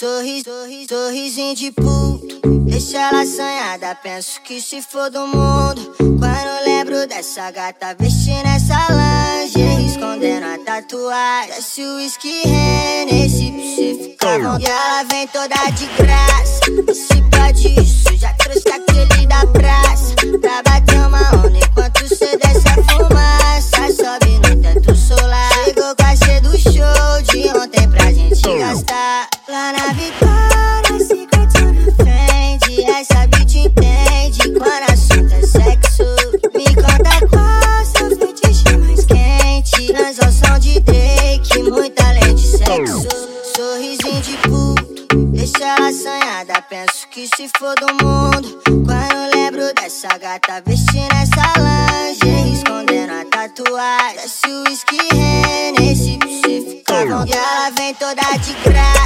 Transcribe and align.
Sorriso, 0.00 0.44
sorriso, 0.44 0.88
sorrisinho 0.88 1.54
de 1.54 1.70
puto. 1.72 2.40
Deixa 2.64 2.96
ela 2.96 3.20
assanhada, 3.20 3.94
penso 3.96 4.40
que 4.40 4.58
se 4.58 4.80
for 4.80 5.10
do 5.10 5.26
mundo. 5.26 5.94
Quando 5.98 6.64
lembro 6.64 7.06
dessa 7.06 7.50
gata 7.50 7.94
vestindo 8.00 8.46
essa 8.46 8.78
lingerie, 8.88 9.88
escondendo 9.88 10.46
a 10.46 10.56
tatuagem. 10.64 11.54
Desce 11.54 11.82
o 11.82 11.96
whisky 11.96 12.42
nesse 13.12 13.52
pra 13.52 13.62
você 13.62 13.98
ficar 14.02 14.38
bom. 14.40 14.58
E 14.58 14.64
ela 14.64 15.02
vem 15.02 15.26
toda 15.26 15.70
de 15.72 15.86
graça. 15.98 16.60
Esse 16.88 17.22
pode 17.30 17.89
na 29.72 29.92
Vitória, 29.92 30.98
Secret 30.98 31.52
na 31.62 32.04
frente. 32.04 32.84
Essa 32.84 33.26
bitch 33.26 33.56
entende 33.56 34.58
quando 34.58 34.90
assunto 34.90 35.32
é 35.32 35.42
sexo. 35.42 36.04
Me 36.54 36.64
conta 36.74 37.26
qual 37.28 37.84
seu 37.84 38.16
fetiche 38.18 38.76
mais 38.78 39.04
quente. 39.04 39.86
Transação 39.92 40.58
de 40.58 40.80
Drake, 40.80 41.62
muito 41.62 42.00
além 42.02 42.34
de 42.34 42.46
sexo. 42.46 43.06
Sorrisinho 43.54 44.20
de 44.22 44.36
puto, 44.38 45.16
deixa 45.32 45.64
ela 45.64 45.88
assanhada. 45.88 46.62
Penso 46.68 47.08
que 47.08 47.28
se 47.28 47.48
for 47.58 47.74
do 47.76 47.86
mundo. 48.04 48.60
Quando 48.64 49.34
lembro 49.34 49.74
dessa 49.74 50.08
gata 50.18 50.62
vestindo 50.66 51.12
essa 51.12 51.52
lingerie, 51.58 52.54
escondendo 52.54 53.12
a 53.12 53.24
tatuagem. 53.24 54.16
Desce 54.16 54.46
o 54.46 54.64
whisky 54.64 54.98
nesse 55.78 56.18
pra 56.18 56.28
você 56.28 56.60
ficar 56.68 57.06
bom. 57.06 57.24
E 57.26 57.32
ela 57.32 57.70
vem 57.70 57.94
toda 57.94 58.22
de 58.38 58.54
graça. 58.64 58.99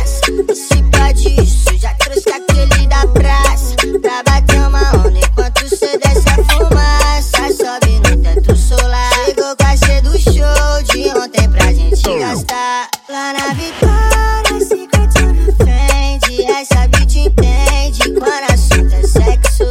Lá 13.14 13.32
na 13.32 13.54
Vitória, 13.54 14.58
Secret 14.58 15.14
na 15.22 15.64
frente. 15.64 16.42
Essa 16.50 16.88
bitch 16.88 17.14
entende 17.14 18.12
quando 18.18 18.52
assunto 18.52 18.92
é 18.92 19.02
sexo. 19.06 19.64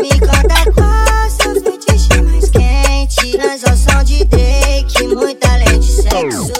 Me 0.00 0.10
conta 0.18 0.72
qual 0.74 1.30
seu 1.30 1.62
fetiche 1.62 2.20
mais 2.22 2.50
quente. 2.50 3.38
Transação 3.38 4.02
de 4.02 4.24
Drake, 4.24 5.06
muito 5.14 5.46
além 5.46 5.78
de 5.78 5.92
sexo. 5.92 6.57